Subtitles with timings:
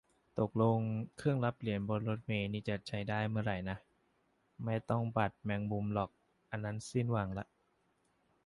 [0.39, 0.79] ตกลง
[1.17, 3.77] เครื่องรับเหรียญบนรถเมล์นี่จะได้ใช้เมื่อไรนะ
[4.65, 6.09] ไม่ต้องบัตรแมงมุมหรอก
[6.51, 7.45] อันนั้นสิ้นหวังละ